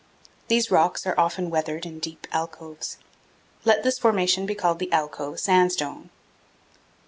These 0.47 0.71
rocks 0.71 1.05
are 1.05 1.13
often 1.15 1.51
weathered 1.51 1.85
in 1.85 1.99
deep 1.99 2.25
alcoves. 2.33 2.97
Let 3.65 3.83
this 3.83 3.99
formation 3.99 4.47
be 4.47 4.55
called 4.55 4.79
the 4.79 4.91
alcove 4.91 5.39
sandstone. 5.39 6.09